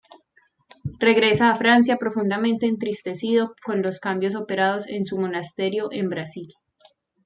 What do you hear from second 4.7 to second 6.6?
en su monasterio en Brasil.